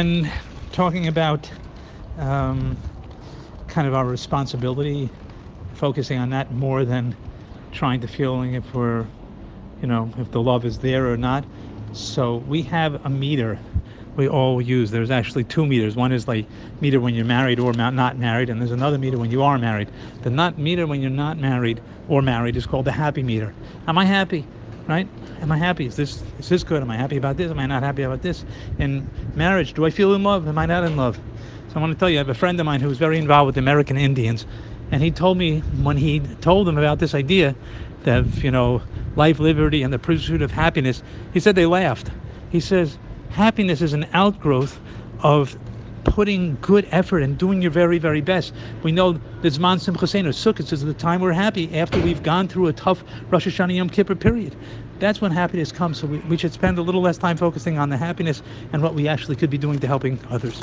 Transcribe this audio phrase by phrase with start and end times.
[0.00, 0.30] and
[0.70, 1.50] talking about
[2.18, 2.76] um,
[3.66, 5.10] kind of our responsibility,
[5.74, 7.16] focusing on that more than
[7.72, 9.04] trying to feeling if we're,
[9.82, 11.44] you know, if the love is there or not.
[11.94, 13.58] So we have a meter
[14.14, 14.92] we all use.
[14.92, 15.96] There's actually two meters.
[15.96, 16.46] One is like
[16.80, 19.88] meter when you're married or not married, and there's another meter when you are married.
[20.22, 23.52] The not meter when you're not married or married is called the happy meter.
[23.88, 24.46] Am I happy?
[24.88, 25.06] Right?
[25.42, 25.86] Am I happy?
[25.86, 26.82] Is this is this good?
[26.82, 27.50] Am I happy about this?
[27.50, 28.44] Am I not happy about this?
[28.78, 29.06] In
[29.36, 30.48] marriage, do I feel in love?
[30.48, 31.20] Am I not in love?
[31.68, 33.46] So I want to tell you, I have a friend of mine who's very involved
[33.46, 34.46] with American Indians,
[34.90, 37.54] and he told me when he told them about this idea
[38.04, 38.82] that you know
[39.14, 41.02] life, liberty, and the pursuit of happiness,
[41.34, 42.10] he said they laughed.
[42.50, 42.98] He says
[43.30, 44.80] happiness is an outgrowth
[45.20, 45.56] of
[46.04, 48.52] putting good effort and doing your very, very best.
[48.82, 52.68] We know the Zman Simchasenu, Sukkot is the time we're happy after we've gone through
[52.68, 54.56] a tough Rosh Hashanah Yom Kippur period.
[54.98, 55.98] That's when happiness comes.
[55.98, 58.94] So we, we should spend a little less time focusing on the happiness and what
[58.94, 60.54] we actually could be doing to helping others.